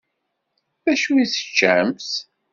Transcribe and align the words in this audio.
Dacu 0.83 1.11
i 1.23 1.25
teččamt? 1.31 2.11